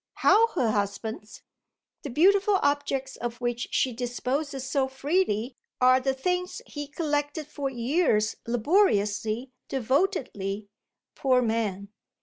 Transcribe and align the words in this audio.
"How 0.15 0.47
her 0.55 0.71
husband's?" 0.71 1.43
"The 2.01 2.09
beautiful 2.09 2.57
objects 2.63 3.17
of 3.17 3.39
which 3.39 3.67
she 3.69 3.93
disposes 3.93 4.67
so 4.67 4.87
freely 4.87 5.53
are 5.79 5.99
the 5.99 6.15
things 6.15 6.59
he 6.65 6.87
collected 6.87 7.45
for 7.45 7.69
years 7.69 8.35
laboriously, 8.47 9.51
devotedly, 9.67 10.69
poor 11.13 11.43
man!" 11.43 11.89